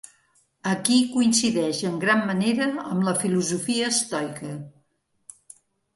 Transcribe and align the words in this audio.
Aquí 0.69 0.95
coincideix 1.11 1.83
en 1.91 1.99
gran 2.05 2.25
manera 2.31 2.69
amb 2.95 3.07
la 3.11 3.15
filosofia 3.25 3.93
estoica. 3.97 4.59